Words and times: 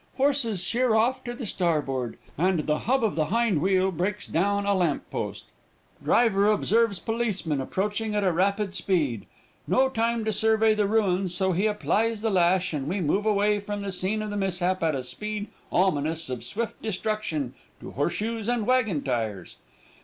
Horses 0.17 0.63
sheer 0.63 0.95
off 0.95 1.23
to 1.25 1.35
the 1.35 1.45
starboard, 1.45 2.17
and 2.35 2.61
the 2.61 2.79
hub 2.89 3.03
of 3.03 3.13
the 3.13 3.25
hind 3.25 3.61
wheel 3.61 3.91
breaks 3.91 4.25
down 4.25 4.65
a 4.65 4.73
lamp 4.73 5.07
post. 5.11 5.51
Driver 6.03 6.47
observes 6.51 6.97
policeman 6.97 7.61
approaching 7.61 8.15
at 8.15 8.23
a 8.23 8.31
rapid 8.31 8.73
speed. 8.73 9.27
No 9.67 9.89
time 9.89 10.25
to 10.25 10.33
survey 10.33 10.73
the 10.73 10.87
ruins, 10.87 11.35
so 11.35 11.51
he 11.51 11.67
applies 11.67 12.21
the 12.23 12.31
lash, 12.31 12.73
and 12.73 12.87
we 12.87 12.99
move 12.99 13.27
away 13.27 13.59
from 13.59 13.83
the 13.83 13.91
scene 13.91 14.23
of 14.23 14.31
the 14.31 14.37
mishap 14.37 14.81
at 14.81 14.95
a 14.95 15.03
speed 15.03 15.49
ominous 15.71 16.31
of 16.31 16.43
swift 16.43 16.81
destruction 16.81 17.53
to 17.79 17.91
horse 17.91 18.13
shoes 18.13 18.47
and 18.47 18.65
wagon 18.65 19.03
tires. 19.03 19.57